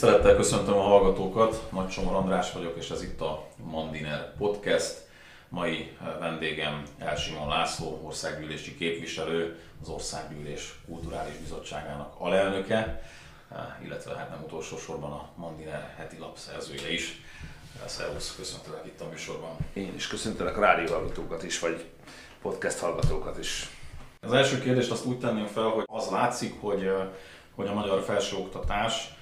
[0.00, 4.96] Tisztelettel köszöntöm a hallgatókat, Nagy Csomor András vagyok, és ez itt a Mandiner Podcast.
[5.48, 13.02] Mai vendégem Elsimon László, országgyűlési képviselő, az Országgyűlés Kulturális Bizottságának alelnöke,
[13.84, 17.20] illetve hát nem utolsó sorban a Mandiner heti lap szerzője is.
[17.86, 19.56] Szervusz, köszöntelek itt a műsorban.
[19.72, 21.84] Én is köszöntelek a rádió hallgatókat is, vagy
[22.42, 23.68] podcast hallgatókat is.
[24.20, 26.90] Az első kérdést azt úgy tenném fel, hogy az látszik, hogy,
[27.54, 29.18] hogy a magyar felsőoktatás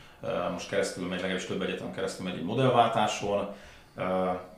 [0.52, 3.54] most keresztül megy, legalábbis több egyetem keresztül megy egy modellváltáson,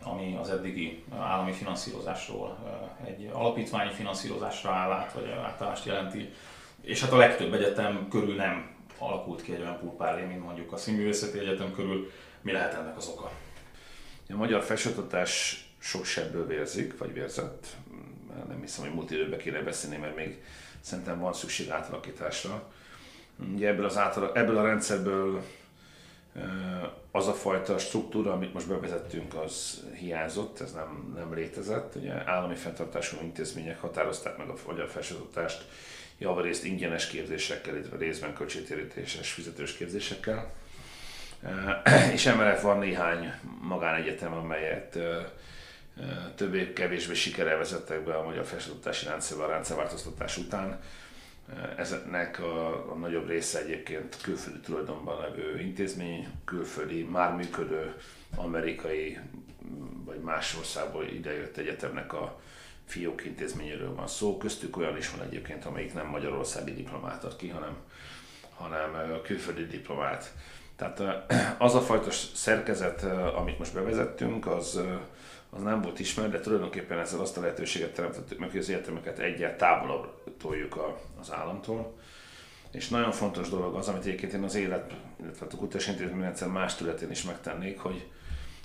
[0.02, 2.58] ami az eddigi állami finanszírozásról
[3.06, 6.32] egy alapítványi finanszírozásra áll át, vagy átállást jelenti.
[6.80, 10.76] És hát a legtöbb egyetem körül nem alakult ki egy olyan pulpárlé, mint mondjuk a
[10.76, 12.10] Színművészeti Egyetem körül.
[12.40, 13.30] Mi lehet ennek az oka?
[14.28, 17.66] A magyar felsőoktatás sok sebből vérzik, vagy vérzett.
[18.48, 20.42] Nem hiszem, hogy múlt időben kéne beszélni, mert még
[20.80, 22.72] szerintem van szükség átalakításra.
[23.54, 25.42] Ugye ebből, az átala, ebből a rendszerből
[27.10, 31.94] az a fajta struktúra, amit most bevezettünk, az hiányzott, ez nem, nem létezett.
[31.94, 35.64] Ugye állami fenntartású intézmények határozták meg a magyar felsőoktatást
[36.18, 40.52] javarészt ingyenes képzésekkel, illetve részben költségtérítéses fizetős képzésekkel.
[42.14, 44.98] És emellett van néhány magánegyetem, amelyet
[46.34, 50.80] többé-kevésbé sikerrel vezettek be a magyar felsőoktatási rendszerbe a rendszerváltoztatás után
[51.76, 57.94] Ezeknek a, a nagyobb része egyébként külföldi tulajdonban levő intézmény, külföldi, már működő
[58.36, 59.18] amerikai
[60.04, 62.40] vagy más országból idejött egyetemnek a
[62.84, 64.36] fiók intézményéről van szó.
[64.36, 67.76] Köztük olyan is van egyébként, amelyik nem magyarországi diplomát ad ki, hanem,
[68.54, 70.34] hanem külföldi diplomát.
[70.76, 71.02] Tehát
[71.58, 73.02] az a fajta szerkezet,
[73.36, 74.80] amit most bevezettünk, az,
[75.50, 79.18] az nem volt ismert, de tulajdonképpen ezzel azt a lehetőséget teremtettük meg, hogy az egyetemeket
[79.18, 81.98] egyet távolabb toljuk a, az államtól.
[82.70, 86.74] És nagyon fontos dolog az, amit egyébként én az élet, illetve a kutatás intézményrendszer más
[86.74, 88.06] területén is megtennék, hogy,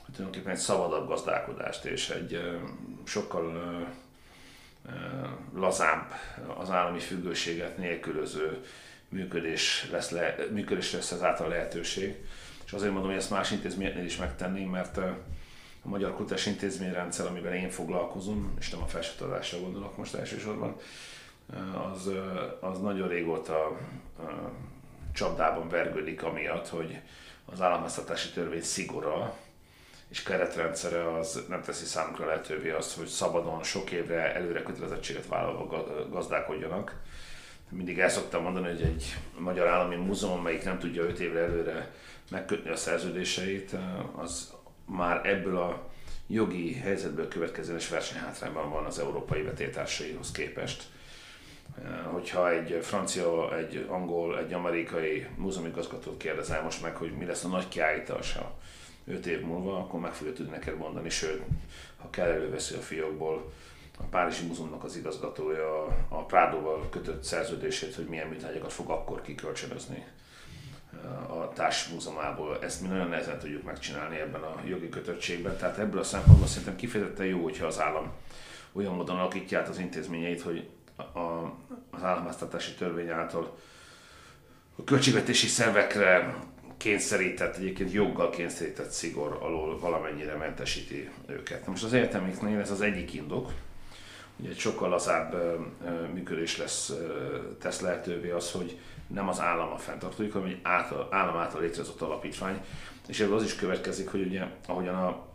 [0.05, 2.39] hogy tulajdonképpen egy szabadabb gazdálkodást és egy
[3.03, 3.53] sokkal
[5.55, 6.13] lazább
[6.57, 8.63] az állami függőséget nélkülöző
[9.09, 12.15] működés lesz, le, működés lesz ezáltal lehetőség.
[12.65, 14.99] És azért mondom, hogy ezt más intézményeknél is megtenni, mert
[15.85, 20.75] a Magyar Kutatás Intézményrendszer, amivel én foglalkozom, és nem a felsőtadásra gondolok most elsősorban,
[21.93, 22.09] az,
[22.59, 23.77] az nagyon régóta
[25.13, 26.99] csapdában vergődik amiatt, hogy
[27.45, 29.37] az államháztatási törvény szigora
[30.07, 35.85] és keretrendszere az nem teszi számukra lehetővé azt, hogy szabadon sok évre előre kötelezettséget vállalva
[36.09, 37.01] gazdálkodjanak.
[37.69, 41.91] Mindig el szoktam mondani, hogy egy magyar állami múzeum, amelyik nem tudja 5 évre előre
[42.29, 43.75] megkötni a szerződéseit,
[44.15, 44.54] az
[44.85, 45.89] már ebből a
[46.27, 50.83] jogi helyzetből következően versenyhátrányban van az európai vetétársaihoz képest.
[52.11, 57.47] Hogyha egy francia, egy angol, egy amerikai múzeumigazgatót kérdezel most meg, hogy mi lesz a
[57.47, 58.55] nagy kiállítása
[59.05, 61.41] 5 év múlva, akkor meg fogja tudni neked mondani, sőt,
[61.97, 63.51] ha kell előveszi a fiókból
[63.97, 70.05] a Párizsi Múzeumnak az igazgatója a Prádóval kötött szerződését, hogy milyen műtárgyakat fog akkor kikölcsönözni
[71.27, 72.57] a társmúzeumából.
[72.61, 75.57] Ezt mi nagyon nehezen tudjuk megcsinálni ebben a jogi kötöttségben.
[75.57, 78.11] Tehát ebből a szempontból szerintem kifejezetten jó, hogyha az állam
[78.71, 81.19] olyan módon alakítja át az intézményeit, hogy a,
[81.91, 83.57] az államháztatási törvény által
[84.75, 86.35] a költségvetési szervekre
[86.77, 91.67] kényszerített, egyébként joggal kényszerített szigor alól valamennyire mentesíti őket.
[91.67, 93.51] Most az egyetemeknél ez az egyik indok,
[94.39, 95.35] ugye egy sokkal lazább
[96.13, 96.93] működés lesz,
[97.59, 102.01] tesz lehetővé az, hogy nem az állam a fenntartójuk, hanem egy által, állam által létrehozott
[102.01, 102.61] alapítvány.
[103.07, 105.25] És ebből az is következik, hogy ugye ahogyan a,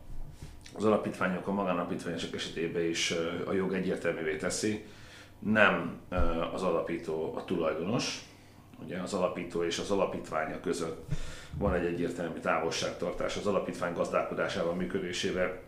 [0.77, 3.15] az alapítványok, a magánalapítványok esetében is
[3.47, 4.85] a jog egyértelművé teszi,
[5.39, 6.01] nem
[6.53, 8.25] az alapító a tulajdonos,
[8.85, 11.07] ugye az alapító és az alapítványa között
[11.59, 15.61] van egy egyértelmű távolságtartás, az alapítvány gazdálkodásával, működésével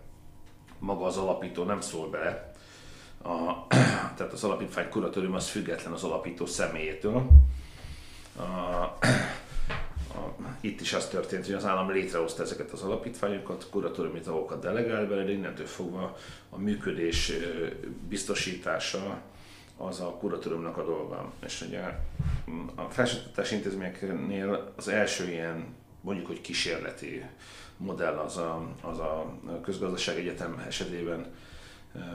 [0.78, 2.52] maga az alapító nem szól bele,
[3.22, 3.66] a,
[4.16, 7.26] tehát az alapítvány kuratórium az független az alapító személyétől,
[8.36, 8.98] a, a,
[10.60, 15.24] itt is az történt, hogy az állam létrehozta ezeket az alapítványokat, kuratóriumi tagokat delegál bele,
[15.24, 16.16] de innentől fogva
[16.50, 17.32] a működés
[18.08, 19.20] biztosítása
[19.76, 21.32] az a kuratóriumnak a dolga.
[21.44, 21.80] És ugye
[22.74, 27.24] a felsőoktatási intézményeknél az első ilyen, mondjuk, hogy kísérleti
[27.76, 31.26] modell az a, az a közgazdaság egyetem esetében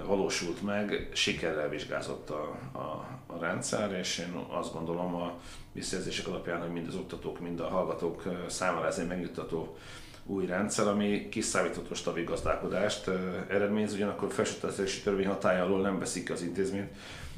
[0.05, 5.39] valósult meg, sikerrel vizsgázott a, a, a rendszer, és én azt gondolom a
[5.71, 9.77] visszajelzések alapján, hogy mind az oktatók, mind a hallgatók számára ez egy megnyugtató
[10.25, 13.09] új rendszer, ami kiszámítható stabil gazdálkodást
[13.47, 16.91] eredményez, ugyanakkor felsőoktatási törvény hatája alól nem veszik az intézményt,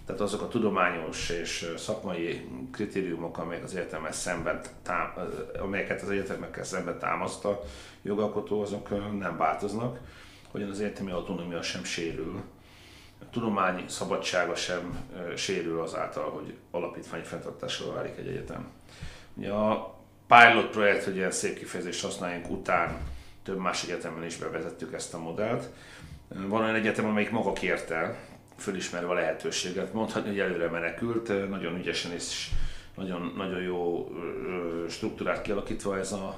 [0.06, 5.14] tehát azok a tudományos és szakmai kritériumok, amelyek az egyetemek szemben tám,
[5.60, 7.62] amelyeket az egyetemekkel szemben támaszt a
[8.02, 8.90] jogalkotó, azok
[9.20, 10.00] nem változnak,
[10.52, 12.42] hogyan az egyetemi autonómia sem sérül.
[13.22, 18.68] A tudományi szabadsága sem sérül azáltal, hogy alapítványi fenntartásra válik egy egyetem.
[19.34, 19.98] Ugye a
[20.28, 22.98] pilot projekt, hogy ilyen szép kifejezést használjunk után,
[23.44, 25.70] több más egyetemen is bevezettük ezt a modellt.
[26.28, 28.20] Van olyan egyetem, amelyik maga kérte,
[28.58, 32.50] fölismerve a lehetőséget, mondhatni, hogy előre menekült, nagyon ügyesen és
[32.96, 34.10] nagyon, nagyon jó
[34.90, 36.36] struktúrát kialakítva ez a,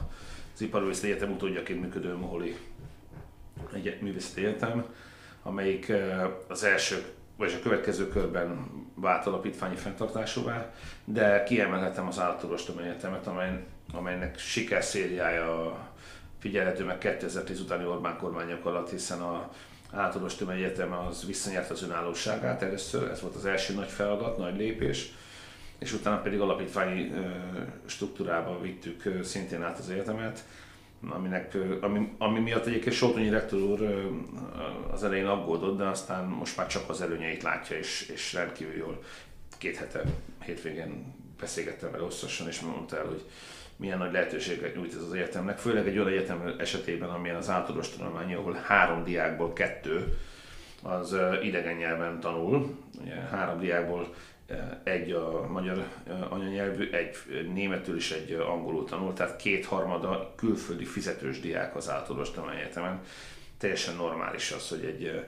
[0.53, 2.57] az Iparművészeti Egyetem utódjaként működő Moholi
[3.73, 4.85] egy művészeti egyetem,
[5.43, 5.91] amelyik
[6.47, 7.03] az első
[7.37, 10.73] vagy a következő körben vált alapítványi fenntartásúvá,
[11.05, 13.63] de kiemelhetem az Állatorvostom Egyetemet, amely,
[13.93, 15.77] amelynek sikerszériája
[16.39, 19.51] figyelhető meg 2010 utáni Orbán kormányok alatt, hiszen a
[19.91, 25.13] Állatorvostom Egyetem az visszanyert az önállóságát először, ez volt az első nagy feladat, nagy lépés,
[25.79, 27.11] és utána pedig alapítványi
[27.85, 30.43] struktúrába vittük szintén át az egyetemet,
[31.09, 33.81] aminek, ami, ami miatt egyébként Soltonyi rektor úr
[34.91, 39.03] az elején aggódott, de aztán most már csak az előnyeit látja, és, és rendkívül jól
[39.57, 40.03] két hete
[40.45, 43.25] hétvégén beszélgettem vele hosszasan, és mondta el, hogy
[43.75, 47.89] milyen nagy lehetőséget nyújt ez az egyetemnek, főleg egy olyan egyetem esetében, amilyen az általános
[47.89, 50.17] tanulmány, ahol három diákból kettő
[50.83, 54.13] az idegen nyelven tanul, ugye három diákból
[54.83, 55.87] egy a magyar
[56.29, 57.17] anyanyelvű, egy
[57.53, 63.01] németül és egy angolul tanul, tehát kétharmada külföldi fizetős diák az általános egyetemen.
[63.57, 65.25] Teljesen normális az, hogy egy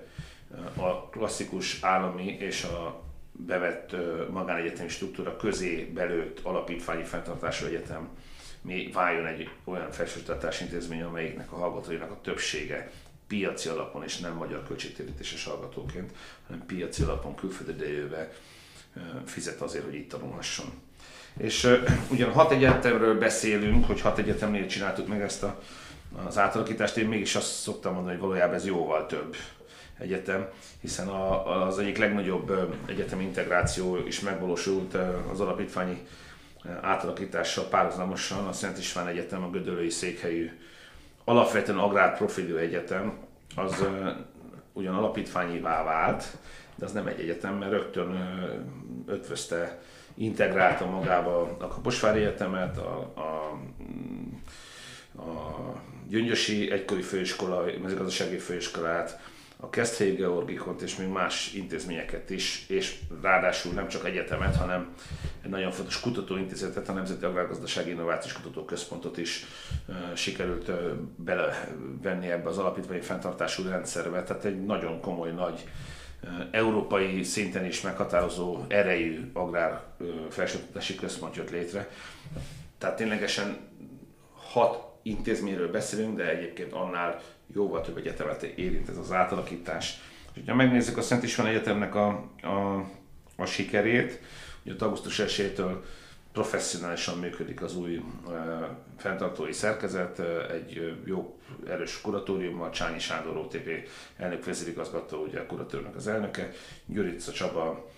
[0.76, 3.96] a klasszikus állami és a bevett
[4.32, 8.10] magánegyetemi struktúra közé belőtt alapítványi fenntartású egyetem
[8.64, 12.92] mi váljon egy olyan felsőoktatási intézmény, amelyiknek a hallgatóinak a többsége
[13.28, 16.12] piaci alapon és nem magyar költségtérítéses hallgatóként,
[16.48, 17.72] hanem piaci alapon külföldi
[19.26, 20.66] fizet azért, hogy itt tanulhasson.
[21.38, 21.80] És
[22.10, 25.62] ugyan hat egyetemről beszélünk, hogy hat egyetemnél csináltuk meg ezt a,
[26.26, 29.36] az átalakítást, én mégis azt szoktam mondani, hogy valójában ez jóval több
[29.98, 30.48] egyetem,
[30.82, 34.98] hiszen a, az egyik legnagyobb egyetem integráció is megvalósult
[35.32, 36.08] az alapítványi
[36.82, 40.52] átalakítással párhuzamosan a Szent István Egyetem, a Gödöllői székhelyű
[41.24, 43.18] alapvetően agrárprofilú egyetem,
[43.56, 43.86] az
[44.74, 46.38] ugyan alapítványivá vált,
[46.84, 48.10] de az nem egy egyetem, mert rögtön
[49.08, 49.82] ötvözte,
[50.14, 53.52] integrálta magába a Kaposvári Egyetemet, a, a,
[55.22, 59.20] a Gyöngyösi egykori főiskola, mezőgazdasági főiskolát,
[59.58, 64.94] a Keszthelyi Georgikont és még más intézményeket is, és ráadásul nem csak egyetemet, hanem
[65.44, 69.46] egy nagyon fontos kutatóintézetet, a Nemzeti Agrárgazdasági Innovációs Kutatóközpontot is
[69.88, 70.76] uh, sikerült uh,
[71.16, 74.24] belevenni ebbe az alapítványi fenntartású rendszerbe.
[74.24, 75.64] Tehát egy nagyon komoly, nagy
[76.52, 79.82] európai szinten is meghatározó erejű agrár
[80.30, 81.90] felsőoktatási központ jött létre.
[82.78, 83.58] Tehát ténylegesen
[84.34, 87.22] hat intézményről beszélünk, de egyébként annál
[87.54, 90.00] jóval több egyetemet érint ez az átalakítás.
[90.34, 92.08] És ha megnézzük a Szent István Egyetemnek a,
[92.42, 92.86] a,
[93.36, 94.20] a sikerét,
[94.66, 95.76] ugye augusztus 1-től
[96.34, 98.04] professzionálisan működik az új
[98.98, 100.20] fenntartói szerkezet,
[100.52, 106.52] egy jó erős kuratóriummal, Csányi Sándor OTP elnök vezérigazgató, ugye a kuratőrnek az elnöke,
[106.86, 107.90] Gyurica Csaba,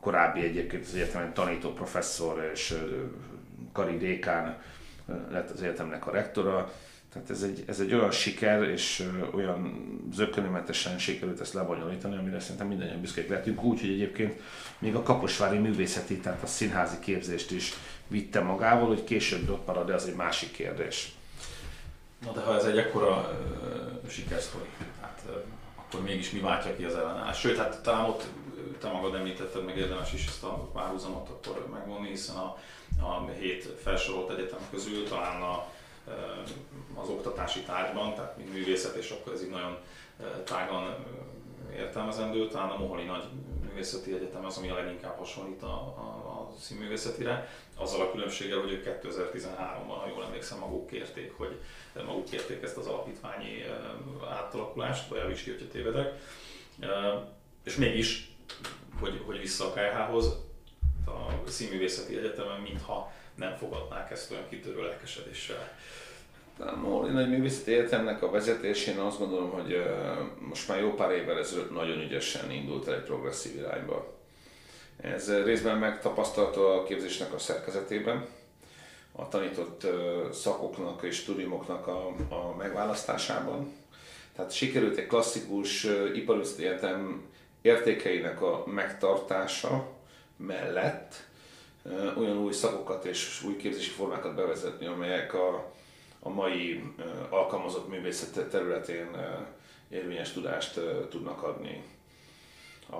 [0.00, 2.74] korábbi egyébként az egyetemen tanító professzor és
[3.72, 4.62] Kari Dékán
[5.30, 6.72] lett az egyetemnek a rektora,
[7.12, 12.66] tehát ez egy, ez egy olyan siker, és olyan zökkenőmentesen sikerült ezt lebonyolítani, amire szerintem
[12.66, 14.40] mindannyian büszkék lehetünk, úgy, hogy egyébként
[14.78, 17.72] még a kaposvári művészeti, tehát a színházi képzést is
[18.06, 21.12] vitte magával, hogy később ott marad, de az egy másik kérdés.
[22.24, 23.38] Na de ha ez egy ekkora
[24.02, 24.68] uh, sikersztori,
[25.00, 25.34] hát uh,
[25.76, 27.38] akkor mégis mi váltja ki az ellenállás?
[27.38, 28.26] Sőt, hát talán ott
[28.80, 32.56] te magad említetted, meg érdemes is ezt a párhuzamot akkor megvonni, hiszen a,
[33.00, 35.66] a hét felsorolt egyetem közül talán a
[36.94, 39.78] az oktatási tárgyban, tehát mint művészet, és akkor ez így nagyon
[40.44, 40.94] tágan
[41.76, 42.48] értelmezendő.
[42.48, 43.24] Talán a Moholi Nagy
[43.68, 48.72] Művészeti Egyetem az, ami a leginkább hasonlít a, a, a színművészetire, azzal a különbséggel, hogy
[48.72, 51.60] ők 2013-ban, ha jól emlékszem, maguk kérték, hogy
[52.06, 53.64] maguk kérték ezt az alapítványi
[54.30, 56.18] átalakulást, vagy javíts ki, hogyha tévedek.
[57.64, 58.36] És mégis,
[59.00, 60.26] hogy, hogy vissza a KH-hoz,
[61.06, 65.72] a Színművészeti Egyetemen, mintha nem fogadnák ezt olyan kitörő lelkesedéssel.
[66.58, 69.82] A Móli Nagy Művészeti Egyetemnek a vezetésén azt gondolom, hogy
[70.38, 74.18] most már jó pár évvel ezelőtt nagyon ügyesen indult el egy progresszív irányba.
[75.00, 78.26] Ez részben megtapasztalható a képzésnek a szerkezetében,
[79.12, 79.86] a tanított
[80.32, 83.72] szakoknak és tudiumoknak a, a megválasztásában.
[84.36, 87.28] Tehát sikerült egy klasszikus iparüzleti egyetem
[87.62, 89.88] értékeinek a megtartása
[90.36, 91.28] mellett
[92.16, 95.72] olyan új szakokat és új képzési formákat bevezetni, amelyek a,
[96.20, 96.82] a mai
[97.30, 99.08] alkalmazott művészet területén
[99.88, 101.84] érvényes tudást tudnak adni.
[102.90, 102.96] A,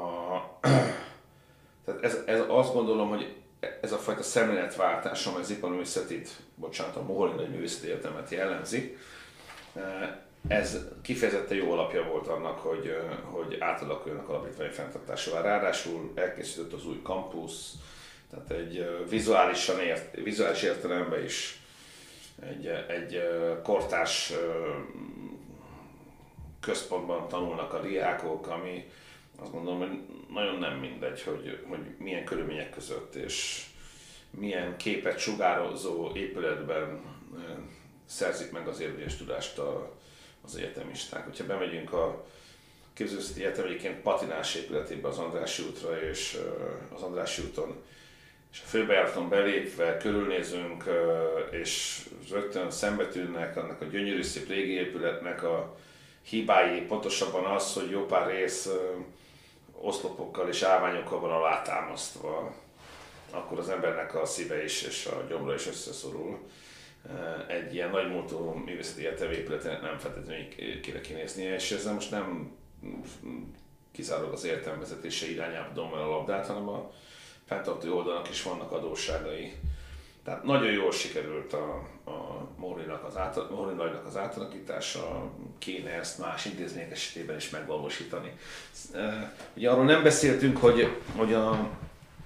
[1.85, 3.35] tehát ez, ez azt gondolom, hogy
[3.81, 8.97] ez a fajta szemléletváltás, amely az iparművészetét, bocsánat, a Moholin egy művészeti egyetemet jellemzi,
[10.49, 15.43] ez kifejezetten jó alapja volt annak, hogy, hogy átalakuljanak alapítványi fenntartásával.
[15.43, 17.73] Ráadásul elkészített az új kampusz,
[18.31, 21.61] tehát egy vizuálisan ért, vizuális értelemben is
[22.43, 23.23] egy, egy
[23.63, 24.33] kortárs
[26.61, 28.91] központban tanulnak a diákok, ami
[29.39, 29.99] azt gondolom, hogy
[30.33, 33.65] nagyon nem mindegy, hogy, hogy milyen körülmények között és
[34.31, 37.01] milyen képet sugározó épületben
[38.07, 39.97] szerzik meg az érvényes tudást a,
[40.45, 41.25] az egyetemisták.
[41.25, 42.27] Hogyha bemegyünk a
[42.93, 46.41] képzőszeti egyetem egyébként patinás épületébe az Andrássy útra, és
[46.95, 47.83] az Andrássy úton
[48.53, 50.85] és a főbejáraton belépve körülnézünk,
[51.51, 55.77] és rögtön szembetűnnek annak a gyönyörű szép régi épületnek a
[56.23, 58.69] hibái, pontosabban az, hogy jó pár rész
[59.81, 62.55] oszlopokkal és állványokkal van alátámasztva,
[63.31, 66.39] akkor az embernek a szíve is és a gyomra is összeszorul.
[67.47, 69.03] Egy ilyen nagy múltú művészeti
[69.33, 70.49] épületének nem feltétlenül
[70.81, 72.57] kéne kinéznie, és ezzel most nem
[73.93, 76.93] kizárólag az értelmezetése irányába el a labdát, hanem a
[77.51, 79.53] fenntartó oldalnak is vannak adósságai.
[80.25, 81.73] Tehát nagyon jól sikerült a,
[82.05, 83.37] a Mórinak az, át,
[84.07, 88.33] az átalakítása, kéne ezt más intézmények esetében is megvalósítani.
[89.57, 91.69] Ugye arról nem beszéltünk, hogy, hogy a,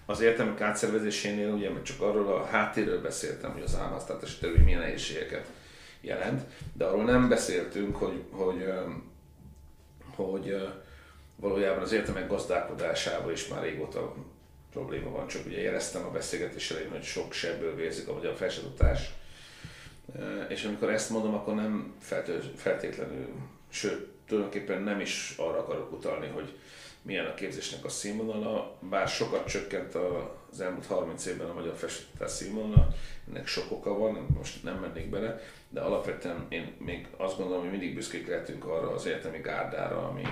[0.06, 5.46] az értelmek átszervezésénél ugye csak arról a háttérről beszéltem, hogy az államháztartási terület milyen nehézségeket
[6.00, 8.72] jelent, de arról nem beszéltünk, hogy, hogy,
[10.16, 10.56] hogy
[11.36, 14.14] valójában az értelmek gazdálkodásával is már régóta
[14.74, 19.10] probléma van, csak ugye jeleztem a beszélgetés elején, hogy sok sebből vérzik a magyar felsőoktatás.
[20.48, 21.94] És amikor ezt mondom, akkor nem
[22.56, 23.28] feltétlenül,
[23.68, 26.58] sőt, tulajdonképpen nem is arra akarok utalni, hogy
[27.02, 29.94] milyen a képzésnek a színvonala, bár sokat csökkent
[30.50, 32.88] az elmúlt 30 évben a magyar felsőoktatás színvonala,
[33.28, 37.70] ennek sok oka van, most nem mennék bele, de alapvetően én még azt gondolom, hogy
[37.70, 40.22] mindig büszkék lehetünk arra az egyetemi gárdára, ami,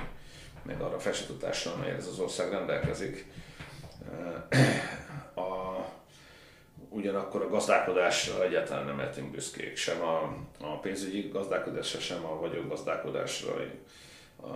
[0.63, 3.27] meg arra a felsőoktatásra, amelyet ez az ország rendelkezik
[5.35, 5.77] a,
[6.89, 13.55] ugyanakkor a gazdálkodásra egyáltalán nem lehetünk büszkék, sem a, a pénzügyi gazdálkodásra, sem a vagyongazdálkodásra.
[14.43, 14.49] A,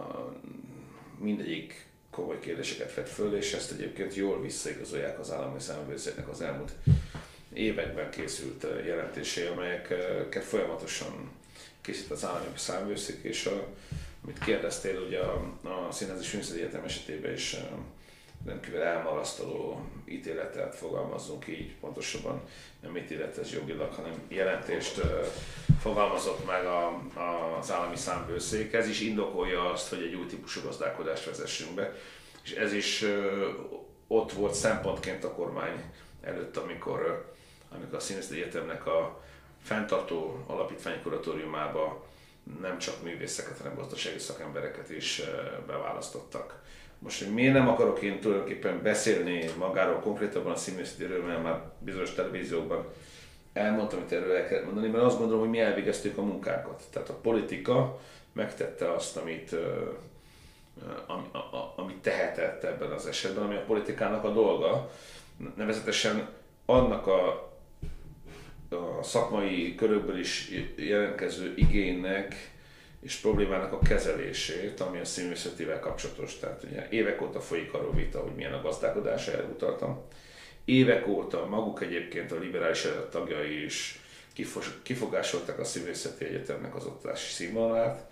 [1.18, 6.72] mindegyik komoly kérdéseket vett föl, és ezt egyébként jól visszaigazolják az állami számvevőszéknek az elmúlt
[7.52, 11.30] években készült jelentései, amelyeket folyamatosan
[11.80, 13.66] készít az állami számvevőszék, és a,
[14.24, 17.56] amit kérdeztél, ugye a, a Színházi Egyetem esetében is
[18.44, 22.42] rendkívül elmarasztaló ítéletet fogalmazzunk így, pontosabban
[22.80, 25.00] nem ítélet ez jogilag, hanem jelentést
[25.80, 28.72] fogalmazott meg a, a, az állami számbőszék.
[28.72, 31.92] Ez is indokolja azt, hogy egy új típusú gazdálkodást vezessünk be,
[32.44, 33.04] és ez is
[34.06, 35.84] ott volt szempontként a kormány
[36.22, 37.32] előtt, amikor,
[37.70, 39.22] amikor a Színészi Egyetemnek a
[39.62, 42.06] fenntartó alapítvány kuratóriumába
[42.60, 45.22] nem csak művészeket, hanem gazdasági szakembereket is
[45.66, 46.62] beválasztottak
[47.06, 52.14] most, hogy miért nem akarok én tulajdonképpen beszélni magáról konkrétabban a színművészetéről, mert már bizonyos
[52.14, 52.86] televíziókban
[53.52, 56.82] elmondtam, hogy erről el kell mondani, mert azt gondolom, hogy mi elvégeztük a munkánkat.
[56.92, 58.00] Tehát a politika
[58.32, 59.56] megtette azt, amit,
[61.06, 61.24] ami,
[61.76, 64.90] amit tehetett ebben az esetben, ami a politikának a dolga,
[65.56, 66.28] nevezetesen
[66.64, 67.50] annak a,
[68.68, 72.55] a szakmai körökből is jelentkező igénynek,
[73.02, 76.38] és problémának a kezelését, ami a színművészetivel kapcsolatos.
[76.38, 80.04] Tehát ugye évek óta folyik arról vita, hogy milyen a gazdálkodás, erre utaltam.
[80.64, 84.00] Évek óta maguk egyébként a liberális eredet tagjai is
[84.82, 88.06] kifogásolták a színművészeti egyetemnek az oktatási színvonalát.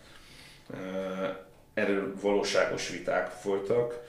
[1.74, 4.02] Erről valóságos viták folytak.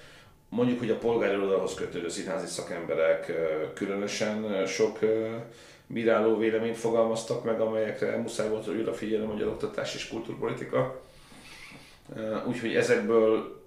[0.50, 3.32] Mondjuk, hogy a polgári oldalhoz kötődő színházi szakemberek
[3.74, 5.00] különösen sok
[5.88, 11.02] bíráló véleményt fogalmaztak meg, amelyekre muszáj volt, újra figyelni a magyar oktatás és kultúrpolitika.
[12.48, 13.64] Úgyhogy ezekből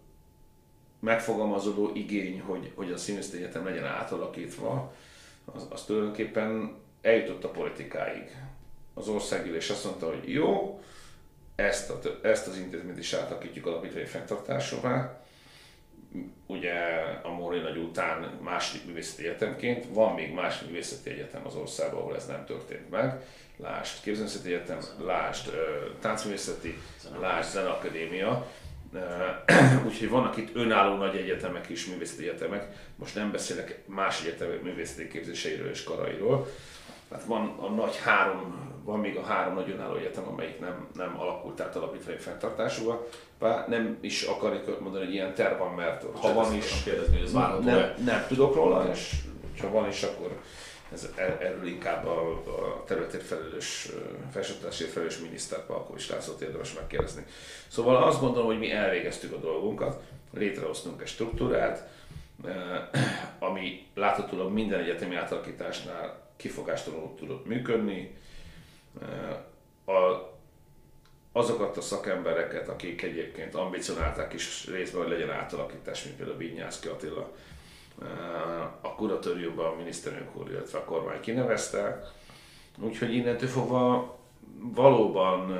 [1.00, 4.94] megfogalmazódó igény, hogy, hogy a színészt egyetem legyen átalakítva,
[5.44, 8.36] az, az tulajdonképpen eljutott a politikáig.
[8.94, 10.80] Az országgyűlés azt mondta, hogy jó,
[11.54, 15.24] ezt, a, ezt az intézményt is átalakítjuk alapítványi fenntartásúvá,
[16.46, 16.72] ugye
[17.22, 22.16] a Móri nagy után második művészeti egyetemként, van még más művészeti egyetem az országban, ahol
[22.16, 23.22] ez nem történt meg.
[23.56, 25.50] Lást képzőművészeti egyetem, lást
[26.00, 26.78] táncművészeti,
[27.20, 28.46] lást zeneakadémia,
[29.86, 32.66] Úgyhogy vannak itt önálló nagy egyetemek is, művészeti egyetemek.
[32.96, 36.48] Most nem beszélek más egyetemek művészeti képzéseiről és karairól.
[37.08, 41.20] Tehát van a nagy három, van még a három nagy önálló egyetem, amelyik nem, nem
[41.20, 43.08] alakult át alapítványi fenntartásúval.
[43.38, 47.26] Bár nem is akarjuk mondani, hogy ilyen terv van, mert ha van is, kérdezni, hogy
[47.26, 47.32] ez
[47.64, 49.14] nem, nem tudok róla, és
[49.60, 50.40] ha van is, akkor
[50.92, 53.88] ez, e- erről inkább a, a területért felelős,
[54.32, 55.64] felsőoktatásért felelős miniszter
[55.96, 57.24] is Lászlót érdemes megkérdezni.
[57.68, 60.02] Szóval azt gondolom, hogy mi elvégeztük a dolgunkat,
[60.34, 61.88] létrehoztunk egy struktúrát,
[63.38, 68.16] ami láthatólag minden egyetemi átalakításnál kifogástalanul tudott működni.
[69.84, 69.92] A,
[71.32, 77.32] azokat a szakembereket, akik egyébként ambicionálták is részben, hogy legyen átalakítás, mint például Vinyászki Attila,
[78.80, 82.12] a kuratóriumban a miniszterelnök úr, illetve a kormány kinevezte.
[82.80, 84.16] Úgyhogy innentől fogva
[84.60, 85.58] valóban,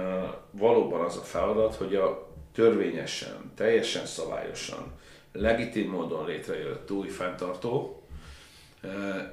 [0.51, 4.93] valóban az a feladat, hogy a törvényesen, teljesen szabályosan,
[5.33, 8.03] legitim módon létrejött új fenntartó,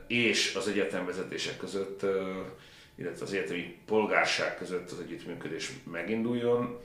[0.07, 2.05] és az egyetemvezetések között,
[2.95, 6.79] illetve az egyetemi polgárság között az együttműködés meginduljon.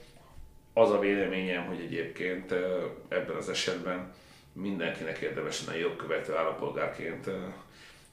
[0.73, 2.53] Az a véleményem, hogy egyébként
[3.09, 4.13] ebben az esetben
[4.53, 7.27] mindenkinek érdemes lenne jogkövető állampolgárként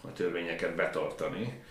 [0.03, 1.63] a törvényeket betartani,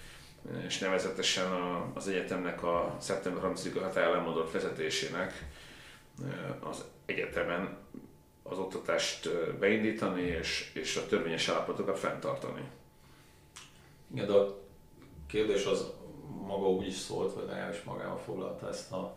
[0.66, 1.52] és nevezetesen
[1.94, 5.44] az egyetemnek a szeptember 30-a hatály lemondott vezetésének
[6.60, 7.76] az egyetemen
[8.50, 12.62] az oktatást beindítani és, és a törvényes állapotokat fenntartani.
[14.14, 14.58] Igen, de a
[15.26, 15.92] kérdés az
[16.46, 19.16] maga úgy is szólt, vagy legalábbis magával foglalta ezt a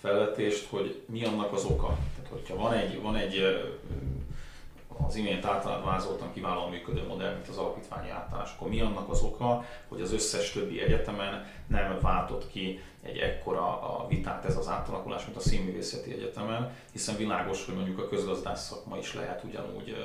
[0.00, 1.98] felvetést, hogy mi annak az oka.
[2.16, 3.64] Tehát, hogyha van egy, van egy
[5.14, 9.22] az imént általán vázoltam kiválóan működő modell, mint az alapítványi átállás, akkor mi annak az
[9.22, 14.68] oka, hogy az összes többi egyetemen nem váltott ki egy ekkora a vitát ez az
[14.68, 19.96] átalakulás, mint a színművészeti egyetemen, hiszen világos, hogy mondjuk a közgazdász szakma is lehet ugyanúgy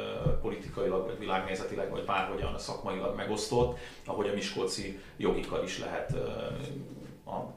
[0.42, 6.14] politikailag, vagy világnézetileg, vagy bárhogyan szakmailag megosztott, ahogy a Miskolci jogikar is lehet
[7.26, 7.54] a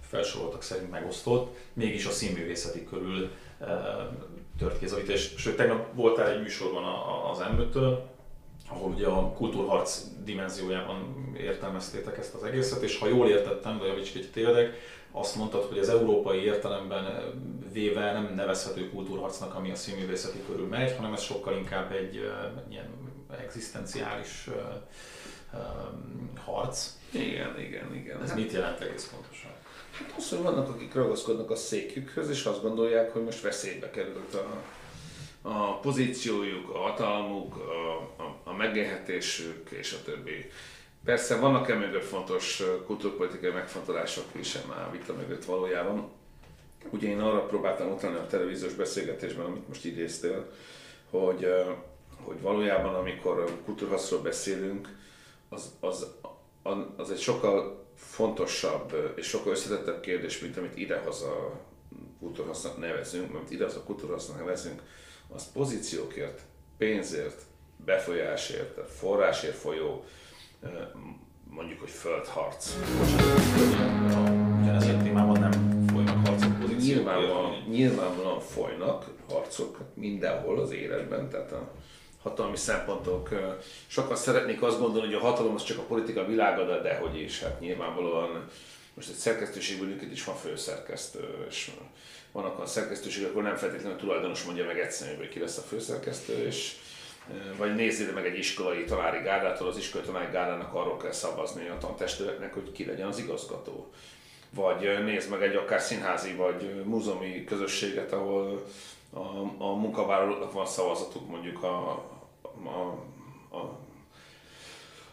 [0.00, 3.30] felsoroltak szerint megosztott, mégis a színművészeti körül
[4.58, 6.84] tört ki ez a vita, és sőt, tegnap voltál egy műsorban
[7.30, 7.98] az M5-től,
[8.68, 14.14] ahol ugye a kultúrharc dimenziójában értelmeztétek ezt az egészet, és ha jól értettem, de javíts
[14.14, 14.74] egy tévedek,
[15.10, 17.34] azt mondtad, hogy az európai értelemben
[17.72, 22.14] véve nem nevezhető kultúrharcnak, ami a színművészeti körül megy, hanem ez sokkal inkább egy
[22.68, 22.88] ilyen
[23.40, 24.48] egzisztenciális
[26.44, 26.92] harc.
[27.10, 28.22] Igen, igen, igen.
[28.22, 29.50] Ez hát, mit jelent egész pontosan?
[29.98, 34.34] Hát az, hogy vannak, akik ragaszkodnak a székükhöz, és azt gondolják, hogy most veszélybe került
[34.34, 34.62] a,
[35.42, 40.50] a pozíciójuk, a hatalmuk, a, a, a megélhetésük és a többi.
[41.04, 46.10] Persze vannak e mögött fontos kultúrpolitikai megfontolások is a vita mögött valójában.
[46.90, 50.52] Ugye én arra próbáltam utalni a televíziós beszélgetésben, amit most idéztél,
[51.10, 51.48] hogy,
[52.24, 54.88] hogy valójában amikor kultúrhaszról beszélünk,
[55.48, 56.06] az, az,
[56.96, 61.60] az egy sokkal fontosabb és sokkal összetettebb kérdés, mint amit idehaza
[62.18, 64.82] kultúrhasznak nevezünk, amit idehaza kultúrhasznak nevezünk,
[65.28, 66.40] az pozíciókért,
[66.78, 67.42] pénzért,
[67.84, 70.04] befolyásért, forrásért folyó,
[71.50, 72.74] mondjuk, hogy földharc.
[74.60, 76.96] Ugyanezen témában nem folynak harcok pozíciókért?
[76.96, 81.72] Nyilvánvalóan, nyilvánvalóan folynak harcok mindenhol az életben, tehát a,
[82.28, 83.28] hatalmi szempontok.
[83.86, 87.42] Sokan szeretnék azt gondolni, hogy a hatalom az csak a politika világa, de hogy is,
[87.42, 88.48] hát nyilvánvalóan
[88.94, 91.70] most egy szerkesztőségből is van főszerkesztő, és
[92.32, 95.62] vannak a szerkesztőségek, akkor nem feltétlenül a tulajdonos mondja meg egyszerűen, hogy ki lesz a
[95.62, 96.72] főszerkesztő, és
[97.56, 101.78] vagy nézzél meg egy iskolai tanári gárdától, az iskolai tanári gárdának arról kell szavazni a
[101.78, 103.90] tantestületnek, hogy ki legyen az igazgató.
[104.50, 108.64] Vagy nézd meg egy akár színházi vagy múzeumi közösséget, ahol
[109.12, 109.18] a,
[109.58, 112.04] a munkavállalóknak van szavazatuk mondjuk a,
[112.64, 113.04] a,
[113.56, 113.78] a,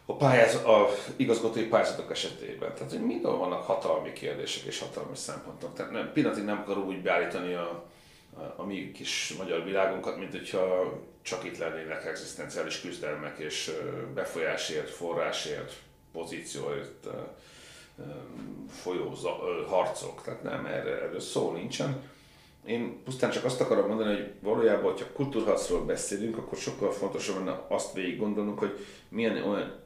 [0.05, 2.73] a, pályáz, a igazgatói pályázatok esetében.
[2.73, 5.73] Tehát, hogy minden vannak hatalmi kérdések és hatalmi szempontok.
[5.73, 7.83] Tehát nem, pillanatig nem akarok úgy beállítani a,
[8.33, 13.71] a, a mi kis magyar világunkat, mint hogyha csak itt lennének egzisztenciális küzdelmek és
[14.13, 15.73] befolyásért, forrásért,
[16.11, 17.07] pozícióért
[18.81, 19.13] folyó
[19.67, 20.21] harcok.
[20.23, 22.11] Tehát nem, erre, erről szó nincsen
[22.65, 27.65] én pusztán csak azt akarom mondani, hogy valójában, hogyha kultúrharcról beszélünk, akkor sokkal fontosabb lenne
[27.67, 29.79] azt végig gondolnunk, hogy milyen olyan,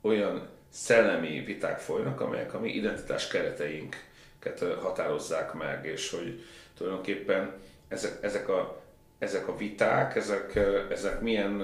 [0.00, 6.44] olyan szellemi viták folynak, amelyek a mi identitás kereteinket határozzák meg, és hogy
[6.76, 7.52] tulajdonképpen
[7.88, 8.82] ezek, ezek, a,
[9.18, 11.62] ezek a viták, ezek, ezek milyen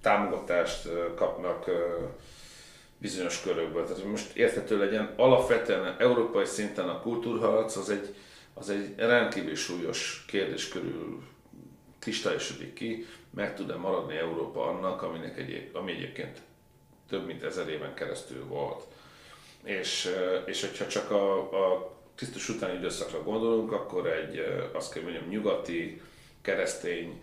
[0.00, 1.70] támogatást kapnak
[2.98, 3.86] bizonyos körökből.
[3.86, 8.14] Tehát, most érthető legyen, alapvetően európai szinten a kultúrharc az egy
[8.54, 11.22] az egy rendkívül súlyos kérdés körül
[11.98, 16.40] kristályosodik ki, meg tud-e maradni Európa annak, aminek egyéb, ami egyébként
[17.08, 18.84] több mint ezer éven keresztül volt.
[19.62, 20.10] És,
[20.46, 24.38] és hogyha csak a, a Krisztus utáni időszakra gondolunk, akkor egy,
[24.72, 26.00] azt kell mondjam, nyugati,
[26.42, 27.22] keresztény,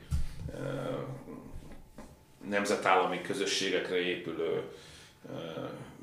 [2.49, 4.63] nemzetállami közösségekre épülő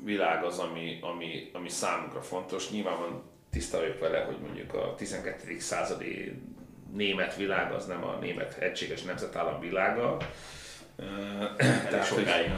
[0.03, 2.69] világ az, ami, ami, ami számunkra fontos.
[2.69, 5.59] Nyilván van tiszta vele, hogy mondjuk a 12.
[5.59, 6.41] századi
[6.93, 10.17] német világ az nem a német egységes nemzetállam világa.
[11.57, 12.51] Tehát, sokáig.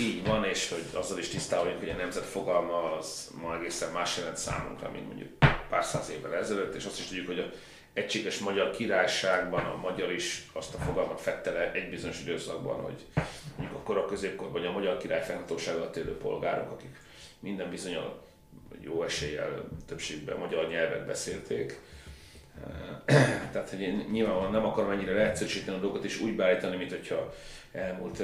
[0.00, 3.92] Így van, és hogy azzal is tisztában vagyunk, hogy a nemzet fogalma az ma egészen
[3.92, 7.50] más jelent számunkra, mint mondjuk pár száz évvel ezelőtt, és azt is tudjuk, hogy a
[7.92, 13.04] egységes magyar királyságban a magyar is azt a fogalmat fette le egy bizonyos időszakban, hogy
[13.56, 17.00] mondjuk akkor a középkorban a magyar király fennhatósága alatt élő polgárok, akik
[17.38, 18.24] minden bizonyal
[18.80, 21.80] jó eséllyel többségben magyar nyelvet beszélték.
[23.52, 27.34] Tehát, hogy én nyilvánvalóan nem akarom ennyire leegyszerűsíteni a dolgot és úgy beállítani, mint hogyha
[27.72, 28.22] elmúlt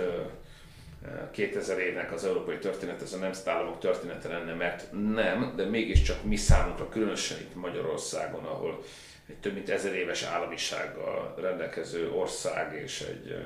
[1.31, 6.37] 2000 évnek az európai történet, ez a nemzetállamok története lenne, mert nem, de mégiscsak mi
[6.37, 8.83] számunkra, különösen itt Magyarországon, ahol
[9.29, 13.37] egy több mint ezer éves államisággal rendelkező ország, és egy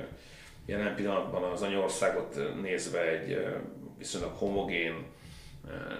[0.65, 3.45] jelen pillanatban az anyaországot nézve egy
[3.97, 5.05] viszonylag homogén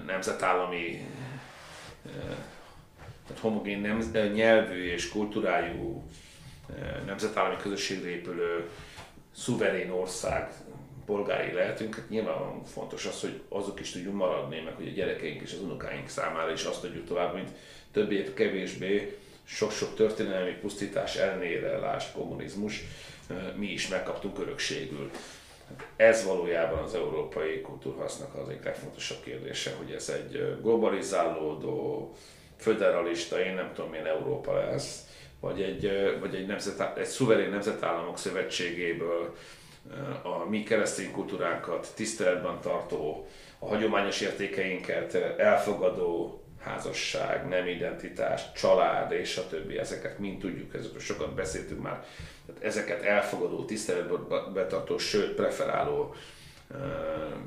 [0.05, 1.07] nemzetállami,
[3.27, 6.03] tehát homogén nem, nyelvű és kultúrájú
[7.05, 8.69] nemzetállami közösségre épülő
[9.35, 10.51] szuverén ország
[11.05, 15.41] polgári lehetünk, hát nyilván fontos az, hogy azok is tudjunk maradni, meg hogy a gyerekeink
[15.41, 17.49] és az unokáink számára is azt adjuk tovább, mint
[17.91, 22.83] többé kevésbé sok-sok történelmi pusztítás ellenére, lásd kommunizmus,
[23.55, 25.11] mi is megkaptunk örökségül.
[25.95, 32.11] Ez valójában az európai kultúrhasznak az egyik legfontosabb kérdése, hogy ez egy globalizálódó,
[32.57, 35.05] föderalista, én nem tudom milyen Európa lesz,
[35.39, 39.35] vagy egy, vagy egy, nemzet, egy szuverén nemzetállamok szövetségéből
[40.23, 43.27] a mi keresztény kultúránkat tiszteletben tartó,
[43.59, 50.99] a hagyományos értékeinket elfogadó házasság, nem identitás, család és a többi, ezeket mind tudjuk, ezekről
[50.99, 52.05] sokat beszéltünk már,
[52.45, 56.15] tehát ezeket elfogadó, tiszteletben betartó, sőt preferáló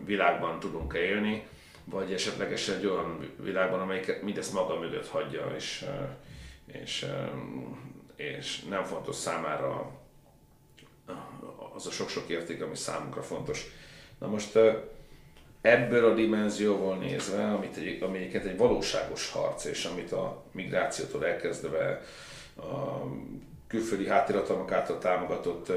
[0.05, 1.47] világban tudunk élni,
[1.85, 5.85] vagy esetlegesen egy olyan világban, amelyik mindezt maga mögött hagyja, és,
[6.67, 7.07] és,
[8.17, 9.99] és nem fontos számára
[11.75, 13.67] az a sok-sok érték, ami számunkra fontos.
[14.19, 14.59] Na most
[15.61, 22.03] ebből a dimenzióval nézve, amit egy, amelyiket egy valóságos harc, és amit a migrációtól elkezdve
[22.57, 23.03] a
[23.67, 25.73] külföldi háttérhatalmak által támogatott,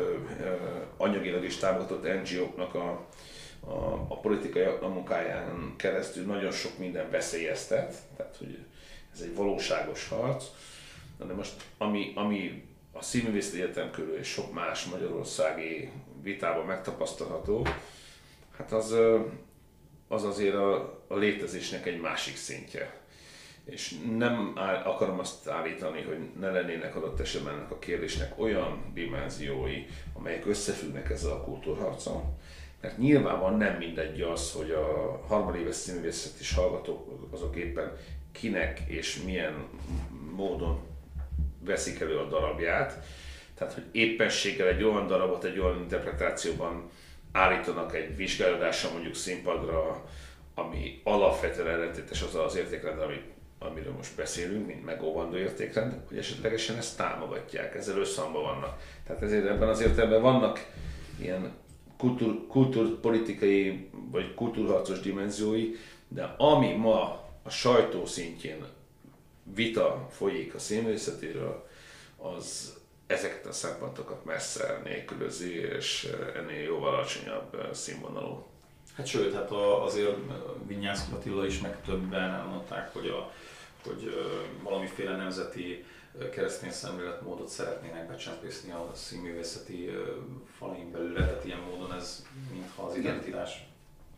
[0.97, 3.07] anyagilag is támogatott NGO-knak a,
[3.59, 8.57] a, a politikai a munkáján keresztül nagyon sok minden veszélyeztet, tehát hogy
[9.13, 10.45] ez egy valóságos harc.
[11.27, 15.91] De most ami, ami a színművészeti egyetem körül és sok más magyarországi
[16.21, 17.67] vitában megtapasztalható,
[18.57, 18.95] hát az,
[20.13, 23.01] az azért a, a létezésnek egy másik szintje.
[23.65, 28.91] És nem áll, akarom azt állítani, hogy ne lennének adott esetben ennek a kérdésnek olyan
[28.93, 32.37] dimenziói, amelyek összefüggnek ezzel a kultúrharcon,
[32.81, 37.97] mert nyilvánvalóan nem mindegy az, hogy a harmadéves színművészet is hallgatók azok éppen
[38.31, 39.67] kinek és milyen
[40.35, 40.79] módon
[41.59, 43.03] veszik elő a darabját.
[43.55, 46.89] Tehát, hogy éppenséggel egy olyan darabot egy olyan interpretációban
[47.33, 50.05] állítanak egy vizsgálódással mondjuk színpadra,
[50.55, 53.21] ami alapvetően ellentétes az az értékrend, ami,
[53.59, 58.81] amiről most beszélünk, mint megóvandó értékrend, hogy esetlegesen ezt támogatják, ezzel összhangban vannak.
[59.07, 60.71] Tehát ezért ebben az értelemben vannak
[61.19, 61.53] ilyen
[61.97, 65.71] kultúr, kultúrpolitikai vagy kultúrharcos dimenziói,
[66.07, 68.65] de ami ma a sajtó szintjén
[69.43, 71.67] vita folyik a színművészetéről,
[72.17, 72.77] az
[73.13, 78.45] ezeket a szempontokat messze nélkülözi, és ennél jóval alacsonyabb színvonalú.
[78.95, 80.17] Hát sőt, hát azért
[80.67, 83.31] Vinyánszki Attila is meg többen elmondták, hogy, a,
[83.83, 84.13] hogy
[84.63, 85.85] valamiféle nemzeti
[86.31, 89.89] keresztény szemléletmódot szeretnének becsempészni a színművészeti
[90.57, 93.67] falén belül, tehát ilyen módon ez mintha az identitás.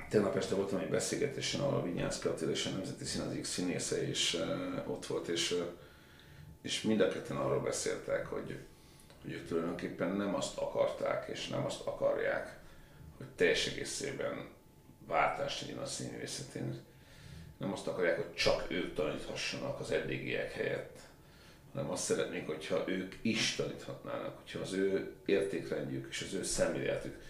[0.09, 4.37] Tegnap este voltam egy beszélgetésen, ahol Vinyánszki Attila és a Nemzeti Színházik színésze is
[4.87, 5.63] ott volt, és,
[6.61, 8.57] és mind a ketten arról beszéltek, hogy,
[9.25, 12.57] hogy ők tulajdonképpen nem azt akarták, és nem azt akarják,
[13.17, 14.47] hogy teljes egészében
[15.07, 16.79] váltást legyen a színművészetén.
[17.57, 20.99] Nem azt akarják, hogy csak ők taníthassanak az eddigiek helyett,
[21.73, 27.21] hanem azt szeretnék, hogyha ők is taníthatnának, hogyha az ő értékrendjük és az ő szemléletük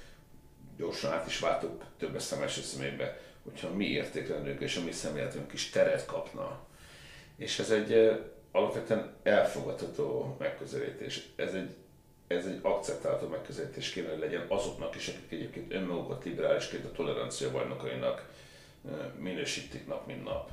[0.77, 5.69] gyorsan át is váltok több szemes személybe, hogyha mi értékrendünk és a mi szemléletünk is
[5.69, 6.65] teret kapna.
[7.37, 8.19] És ez egy
[8.55, 11.29] alapvetően elfogadható megközelítés.
[11.35, 11.75] Ez egy,
[12.27, 17.51] ez egy akceptálható megközelítés kéne, hogy legyen azoknak is, akik egyébként önmagukat liberálisként a tolerancia
[17.51, 18.29] bajnokainak
[19.17, 20.49] minősítik nap, mint nap.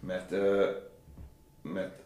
[0.00, 0.30] Mert,
[1.62, 2.02] mert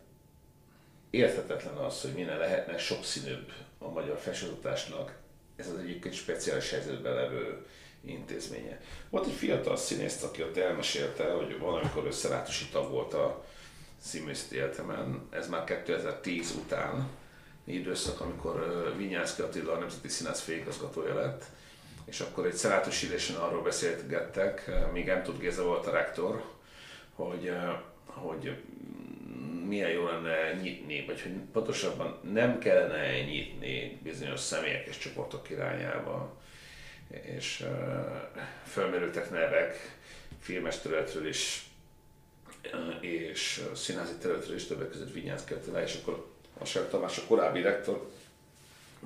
[1.10, 5.22] érthetetlen az, hogy milyen lehetne sokszínűbb a magyar felsőoktatásnak
[5.56, 7.66] ez az egyébként speciális helyzetben levő
[8.04, 8.80] intézménye.
[9.10, 13.44] Volt egy fiatal színész, aki ott elmesélte, hogy valamikor összelátosi tag volt a
[14.00, 17.08] színművészeti egyetemen, ez már 2010 után
[17.64, 21.44] időszak, amikor Vinyánszki Attila a Nemzeti Színház főigazgatója lett,
[22.04, 26.44] és akkor egy szenátus ülésen arról beszélgettek, még nem tud Géza volt a rektor,
[27.14, 27.52] hogy,
[28.04, 28.56] hogy
[29.66, 36.36] milyen jó lenne nyitni, vagy hogy pontosabban nem kellene nyitni bizonyos személyek és csoportok irányába.
[37.08, 37.66] És
[38.66, 39.98] fölmerültek nevek
[40.40, 41.66] filmes területről is,
[43.00, 48.08] és színházi területről is többek között Vinyánszki Attila, és akkor Vasár Tamás, a korábbi rektor,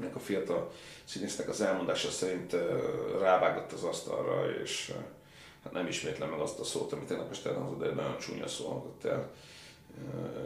[0.01, 0.73] ennek a fiatal
[1.05, 2.57] színésznek az elmondása szerint
[3.21, 4.93] rávágott az asztalra, és
[5.65, 8.49] hát nem ismétlem meg azt a szót, amit tegnap este elhangzott, de egy nagyon csúnya
[8.49, 9.31] szó hangzott el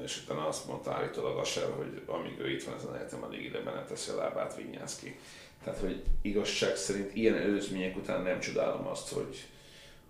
[0.04, 3.44] és utána azt mondta állítólag sem, hogy amíg ő itt van ezen a egyetem, addig
[3.44, 5.18] ide benne teszi a lábát Vinyánszki.
[5.64, 9.46] Tehát, hogy igazság szerint ilyen előzmények után nem csodálom azt, hogy,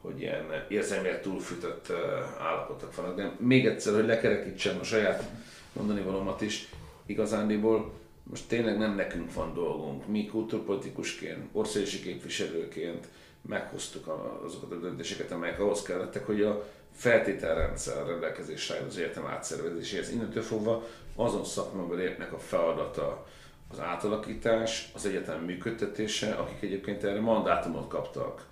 [0.01, 1.91] hogy ilyen érzelmileg túlfűtött
[2.39, 3.17] állapotok vannak.
[3.17, 5.31] De még egyszer, hogy lekerekítsem a saját
[5.73, 6.69] mondani valamat is,
[7.07, 10.07] igazándiból most tényleg nem nekünk van dolgunk.
[10.07, 13.09] Mi kulturpolitikusként, országosi képviselőként
[13.49, 14.09] meghoztuk
[14.45, 20.11] azokat a döntéseket, amelyek ahhoz kellettek, hogy a feltételrendszer rendelkezésre áll az egyetem átszervezéséhez.
[20.11, 20.87] Innentől fogva
[21.17, 23.27] azon szakmában lépnek a feladata
[23.71, 28.47] az átalakítás, az egyetem működtetése, akik egyébként erre mandátumot kaptak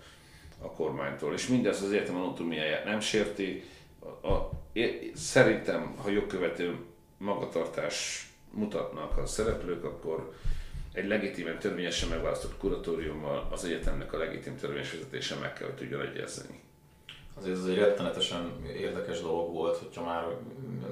[0.62, 1.32] a kormánytól.
[1.32, 3.64] És mindez az egyetem autonomiáját nem sérti.
[4.20, 4.50] A, a,
[5.14, 6.76] szerintem, ha jogkövető
[7.18, 10.32] magatartás mutatnak a szereplők, akkor
[10.92, 16.00] egy legitim, törvényesen megválasztott kuratóriummal az egyetemnek a legitim törvényes vezetése meg kell, hogy tudjon
[16.00, 16.60] egyezni
[17.40, 20.26] azért ez egy rettenetesen érdekes dolog volt, hogyha már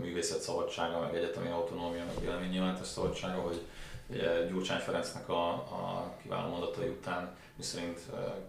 [0.00, 3.60] művészet szabadsága, meg egyetemi autonómia, meg véleménynyilvánítás szabadsága, hogy
[4.06, 8.00] ugye Gyurcsány Ferencnek a, a kiváló mondatai után, miszerint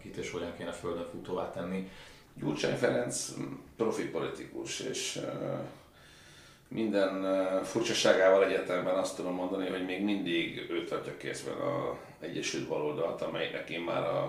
[0.02, 1.90] kit és hogyan kéne földön futóvá tenni.
[2.34, 3.34] Gyurcsány Ferenc
[3.78, 5.20] profi politikus, és
[6.70, 7.24] minden
[7.64, 13.70] furcsaságával egyetemben azt tudom mondani, hogy még mindig ő tartja készben a Egyesült Baloldalt, amelynek
[13.70, 14.24] én már a,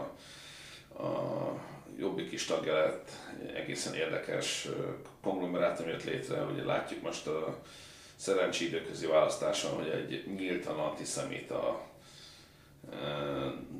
[1.02, 1.52] a
[1.98, 3.10] jobbik is tagja lett,
[3.54, 4.68] egészen érdekes
[5.22, 7.58] konglomerátum jött létre, ugye látjuk most a
[8.16, 11.82] szerencsi időközi választáson, hogy egy nyíltan antiszemita,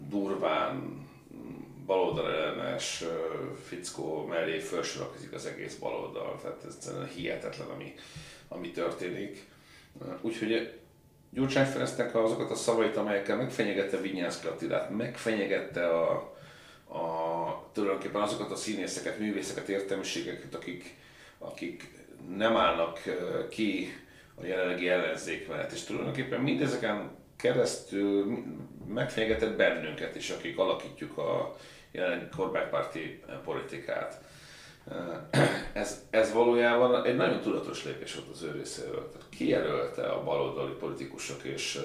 [0.08, 1.08] durván
[1.86, 3.04] baloldalellenes
[3.66, 7.94] fickó mellé felsorakozik az egész baloldal, tehát ez hihetetlen, ami,
[8.52, 9.46] ami történik.
[10.20, 10.78] Úgyhogy
[11.30, 16.10] Gyurcsány Ferencnek azokat a szavait, amelyekkel megfenyegette Vinyánszki Attilát, megfenyegette a,
[16.88, 20.94] a, tulajdonképpen azokat a színészeket, művészeket, értelmiségeket, akik,
[21.38, 21.90] akik
[22.36, 23.00] nem állnak
[23.48, 23.92] ki
[24.34, 25.72] a jelenlegi ellenzék mellett.
[25.72, 28.44] És tulajdonképpen mindezeken keresztül
[28.88, 31.56] megfenyegetett bennünket is, akik alakítjuk a
[31.90, 34.20] jelenlegi kormánypárti politikát.
[35.72, 39.08] Ez, ez valójában egy nagyon tudatos lépés volt az ő részéről.
[39.08, 41.80] Tehát kijelölte a baloldali politikusok és,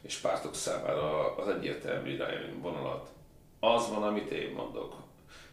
[0.00, 3.08] és pártok számára az egyértelmű irányvonalat
[3.60, 4.94] az van, amit én mondok.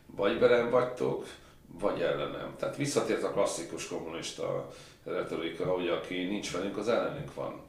[0.05, 1.25] Vagy velem vagytok,
[1.79, 2.55] vagy ellenem.
[2.59, 7.61] Tehát visszatért a klasszikus kommunista retorika, hogy aki nincs velünk, az ellenünk van.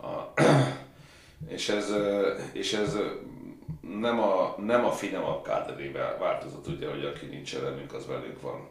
[0.00, 0.42] A,
[1.54, 1.92] és, ez,
[2.52, 2.96] és ez
[3.80, 8.68] nem a, nem a finemabb kádrébe változott, ugye, hogy aki nincs ellenünk, az velünk van,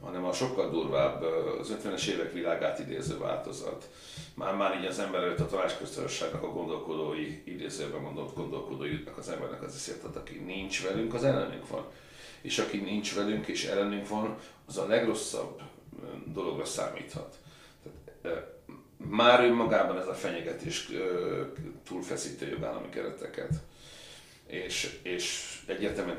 [0.00, 1.22] hanem a sokkal durvább,
[1.60, 3.88] az 50-es évek világát idéző változat.
[4.34, 9.28] Már, már így az ember előtt a tanácsköztársaságnak a gondolkodói, idézőben mondott gondolkodói jutnak az
[9.28, 11.84] embernek az tehát aki nincs velünk, az ellenünk van.
[12.40, 14.36] És aki nincs velünk és ellenünk van,
[14.66, 15.60] az a legrosszabb
[16.24, 17.38] dologra számíthat.
[18.22, 18.58] Tehát,
[18.96, 20.88] már önmagában ez a fenyegetés
[21.84, 23.52] túlfeszítő jogállami kereteket
[24.50, 26.18] és, és egyértelműen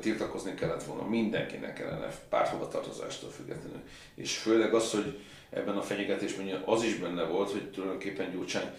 [0.00, 3.80] tiltakozni kellett volna mindenkinek kellene párthovatartozástól függetlenül.
[4.14, 5.18] És főleg az, hogy
[5.50, 8.70] ebben a fenyegetésben az is benne volt, hogy tulajdonképpen Gyurcsány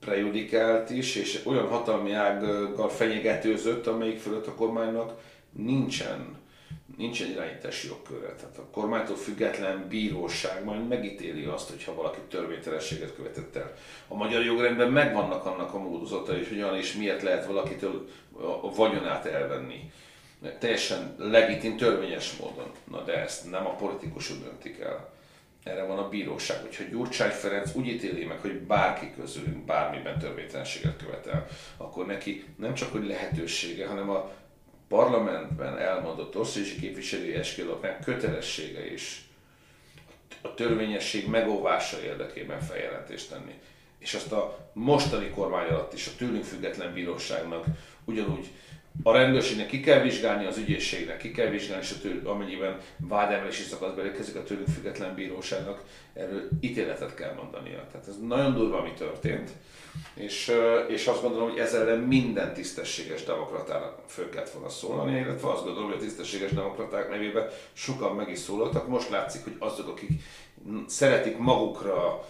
[0.00, 5.20] prejudikált is, és olyan hatalmi ággal fenyegetőzött, amelyik fölött a kormánynak
[5.52, 6.36] nincsen,
[6.96, 8.34] nincsen irányítási jogköre.
[8.34, 13.74] Tehát a kormánytól független bíróság majd megítéli azt, hogyha valaki törvénytelenséget követett el.
[14.08, 18.08] A magyar jogrendben megvannak annak a módozatai, hogy hogyan és miért lehet valakitől
[18.62, 19.92] a vagyonát elvenni.
[20.58, 22.70] Teljesen legitim, törvényes módon.
[22.90, 25.10] Na de ezt nem a politikusok döntik el.
[25.62, 30.96] erre van a bíróság, hogyha Gyurcsány Ferenc úgy ítéli meg, hogy bárki közülünk bármiben törvénytelenséget
[30.96, 34.30] követel, akkor neki nem csak hogy lehetősége, hanem a
[34.88, 39.26] parlamentben elmondott országos képviselői eskéloknak kötelessége is
[40.42, 43.60] a törvényesség megóvása érdekében feljelentést tenni.
[43.98, 47.64] És azt a mostani kormány alatt is a tőlünk független bíróságnak
[48.04, 48.50] ugyanúgy
[49.02, 53.62] a rendőrségnek ki kell vizsgálni, az ügyészségnek ki kell vizsgálni, és a tőle, amennyiben vádemelési
[53.62, 57.86] szakasz belekezik a tőlük független bíróságnak, erről ítéletet kell mondania.
[57.92, 59.50] Tehát ez nagyon durva, ami történt,
[60.14, 60.52] és,
[60.88, 65.88] és azt gondolom, hogy ezzel minden tisztességes demokratának föl kellett volna szólani, illetve azt gondolom,
[65.88, 68.88] hogy a tisztességes demokraták nevében sokan meg is szólaltak.
[68.88, 70.10] Most látszik, hogy azok, akik
[70.86, 72.24] szeretik magukra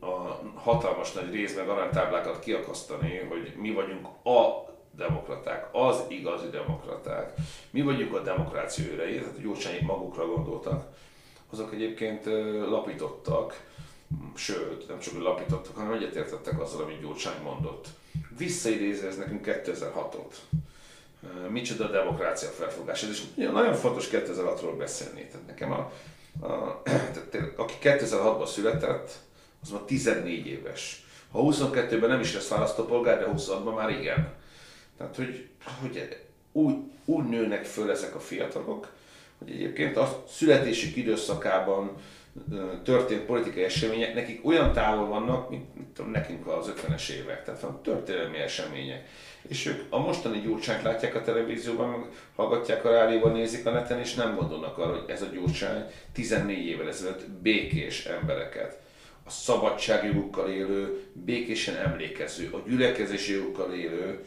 [0.00, 7.32] a hatalmas nagy részben aranytáblákat kiakasztani, hogy mi vagyunk a demokraták, az igazi demokraták.
[7.70, 10.86] Mi vagyunk a demokrácia őrei, tehát a gyurcsányik magukra gondoltak.
[11.50, 12.24] Azok egyébként
[12.68, 13.62] lapítottak,
[14.34, 17.88] sőt, nem csak lapítottak, hanem egyetértettek azzal, amit Gyurcsány mondott.
[18.38, 20.34] Visszaidézi ez nekünk 2006-ot.
[21.48, 23.02] Micsoda demokrácia felfogás.
[23.02, 25.26] Is nagyon fontos 2006-ról beszélni.
[25.26, 25.92] Tehát nekem a,
[26.46, 26.82] a,
[27.30, 29.12] tehát aki 2006-ban született,
[29.62, 31.04] az már 14 éves.
[31.30, 34.32] Ha 22-ben nem is lesz választópolgár, de 26-ban már igen.
[34.98, 35.48] Tehát, hogy,
[35.80, 36.18] hogy
[36.52, 38.92] úgy, úgy nőnek föl ezek a fiatalok,
[39.38, 41.96] hogy egyébként a születésük időszakában
[42.84, 47.60] történt politikai események nekik olyan távol vannak, mint, mint tudom, nekünk az 50-es évek, tehát
[47.60, 49.08] van történelmi események.
[49.48, 54.14] És ők a mostani gyurcsányt látják a televízióban, hallgatják a rádióban, nézik a neten, és
[54.14, 58.82] nem gondolnak arra, hogy ez a gyurcsány 14 évvel ezelőtt békés embereket,
[59.26, 64.24] a szabadságjogukkal élő, békésen emlékező, a gyülekezési jogukkal élő,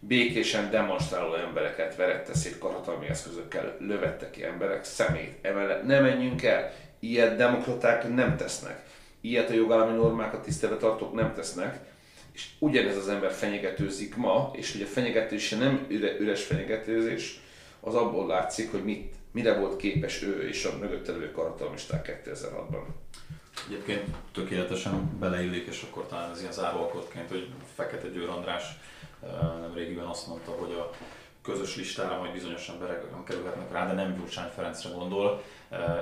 [0.00, 5.38] békésen demonstráló embereket verette szét karhatalmi eszközökkel, lövette ki emberek szemét.
[5.42, 8.86] Emellett ne menjünk el, ilyet demokraták nem tesznek.
[9.20, 11.78] Ilyet a jogállami normákat tiszteletbe tartók nem tesznek.
[12.32, 17.40] És ugyanez az ember fenyegetőzik ma, és hogy a fenyegetőzése nem üre, üres fenyegetőzés,
[17.80, 22.82] az abból látszik, hogy mit, mire volt képes ő és a mögötte levő karhatalmisták 2006-ban.
[23.68, 28.64] Egyébként tökéletesen beleillik, és akkor talán ez ilyen záróalkotként, hogy Fekete Győr András
[29.60, 30.90] nem régiben azt mondta, hogy a
[31.42, 35.42] közös listára majd bizonyos emberek nem kerülhetnek rá, de nem Gyurcsány Ferencre gondol,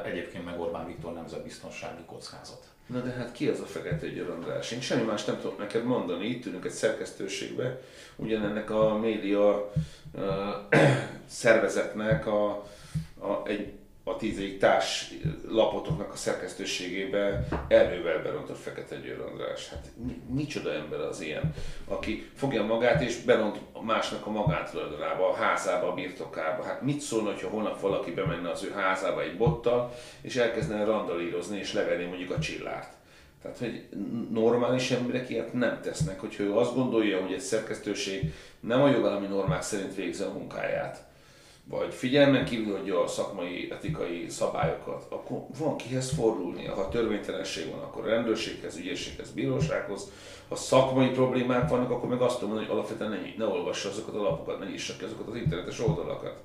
[0.05, 2.65] egyébként meg Orbán Viktor nemzetbiztonsági kockázat.
[2.87, 4.71] Na de hát ki az a Fekete Győr András?
[4.71, 7.81] Én semmi más nem tudok neked mondani, itt ülünk egy szerkesztőségbe,
[8.17, 9.73] ugyanennek a média
[10.13, 10.23] uh,
[11.27, 12.51] szervezetnek a,
[13.19, 13.73] a, egy
[14.09, 15.15] a tízegyik társ
[15.49, 19.69] lapotoknak a szerkesztőségébe erővel berontott Fekete Győr András.
[19.69, 19.91] Hát
[20.29, 21.55] micsoda ember az ilyen,
[21.89, 26.63] aki fogja magát és beront másnak a magántulajdonába, a házába, a birtokába.
[26.63, 31.59] Hát mit szólna, ha holnap valaki bemenne az ő házába egy bottal, és elkezdene randalírozni
[31.59, 32.93] és levenni mondjuk a csillárt.
[33.43, 33.89] Tehát, hogy
[34.31, 39.27] normális emberek ilyet nem tesznek, hogyha ő azt gondolja, hogy egy szerkesztőség nem a jogállami
[39.27, 41.05] normák szerint végzi a munkáját,
[41.69, 46.65] vagy figyelmen kívül adja a szakmai, etikai szabályokat, akkor van kihez fordulni.
[46.65, 50.11] Ha törvénytelenség van, akkor a rendőrséghez, ügyészséghez, bírósághoz.
[50.49, 54.23] Ha szakmai problémák vannak, akkor meg azt mondani, hogy alapvetően ne, ne olvassa azokat a
[54.23, 56.43] lapokat, ne nyissa ki azokat az internetes oldalakat.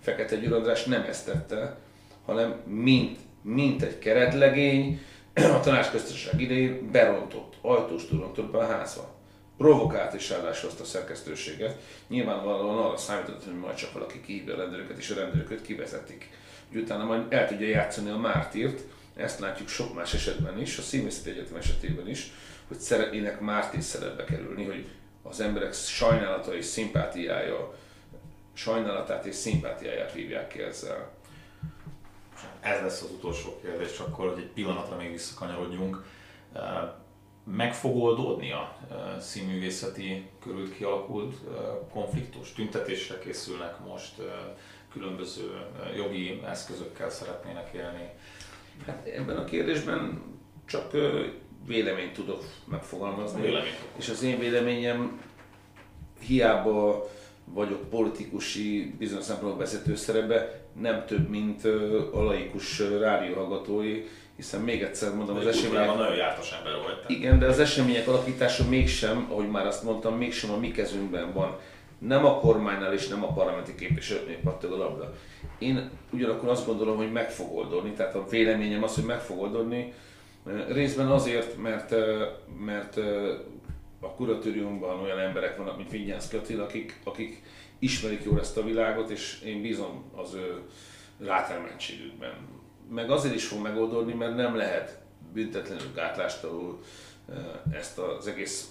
[0.00, 1.78] Fekete Győr András nem ezt tette,
[2.26, 5.00] hanem mint, mint egy keretlegény,
[5.34, 9.19] a tanácsköztársaság idején berontott, ajtós rontott be a házba
[9.60, 11.80] provokált is ráadásul azt a szerkesztőséget.
[12.08, 16.28] Nyilvánvalóan arra számított, hogy majd csak valaki kihívja a rendőröket, és a rendőröket kivezetik.
[16.72, 18.80] Úgy utána majd el tudja játszani a mártírt,
[19.16, 22.32] ezt látjuk sok más esetben is, a színészeti egyetem esetében is,
[22.68, 24.88] hogy szeretnének mártír szerepbe kerülni, hogy
[25.22, 27.74] az emberek sajnálata és szimpátiája,
[28.52, 31.10] sajnálatát és szimpátiáját vívják ki ezzel.
[32.60, 36.04] Ez lesz az utolsó kérdés, akkor, hogy egy pillanatra még visszakanyarodjunk
[37.44, 38.76] meg fog oldódni a
[39.20, 41.36] színművészeti körül kialakult
[41.92, 42.52] konfliktus?
[42.52, 44.12] Tüntetésre készülnek most,
[44.92, 48.08] különböző jogi eszközökkel szeretnének élni?
[48.86, 50.22] Hát ebben a kérdésben
[50.66, 50.96] csak
[51.66, 53.40] véleményt tudok megfogalmazni.
[53.40, 53.72] Vélemény.
[53.96, 55.20] És az én véleményem
[56.20, 57.08] hiába
[57.44, 61.64] vagyok politikusi, bizonyos szempontból vezető szerepe, nem több, mint
[62.12, 64.04] a laikus rádióhallgatói,
[64.40, 65.86] hiszen még egyszer mondom, az események...
[65.86, 67.16] nagyon jártas ember vagy.
[67.16, 71.58] Igen, de az események alakítása mégsem, ahogy már azt mondtam, mégsem a mi kezünkben van.
[71.98, 75.14] Nem a kormánynál és nem a parlamenti képviselőknél pattog a labda.
[75.58, 79.40] Én ugyanakkor azt gondolom, hogy meg fog oldódni, tehát a véleményem az, hogy meg fog
[79.40, 79.92] oldódni.
[80.68, 81.94] Részben azért, mert,
[82.64, 82.96] mert
[84.00, 87.42] a kuratóriumban olyan emberek vannak, mint Vinyász Kötil, akik, akik
[87.78, 90.62] ismerik jól ezt a világot, és én bízom az ő
[91.18, 92.59] rátermentségükben
[92.94, 94.98] meg azért is fog megoldódni, mert nem lehet
[95.32, 96.78] büntetlenül gátlástalanul
[97.72, 98.68] ezt az egész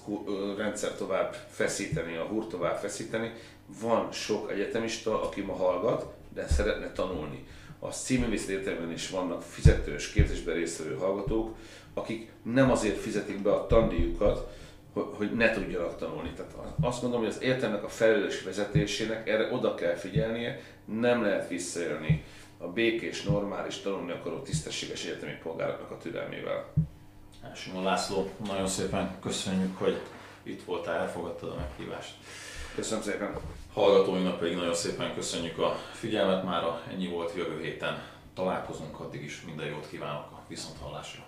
[0.57, 3.33] rendszer tovább feszíteni, a húr tovább feszíteni.
[3.81, 7.47] Van sok egyetemista, aki ma hallgat, de szeretne tanulni.
[7.79, 11.55] A cíművészeti egyetemen is vannak fizetős képzésben résztvevő hallgatók,
[11.93, 14.57] akik nem azért fizetik be a tandíjukat,
[14.93, 16.31] hogy ne tudjanak tanulni.
[16.35, 21.49] Tehát azt mondom, hogy az értelmek a felelős vezetésének erre oda kell figyelnie, nem lehet
[21.49, 22.23] visszaélni
[22.61, 26.73] a békés, normális, tanulni akaró, tisztességes egyetemi polgároknak a türelmével.
[27.55, 30.01] Simon László, nagyon szépen köszönjük, hogy
[30.43, 32.13] itt voltál, elfogadtad a meghívást.
[32.75, 33.37] Köszönöm szépen.
[33.73, 36.83] Hallgatóinknak pedig nagyon szépen köszönjük a figyelmet mára.
[36.91, 38.01] Ennyi volt jövő héten.
[38.33, 39.41] Találkozunk addig is.
[39.45, 41.23] Minden jót kívánok a viszonthallásra.